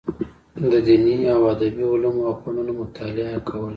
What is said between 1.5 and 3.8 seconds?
ادبي علومو او فنونو مطالعه یې کوله.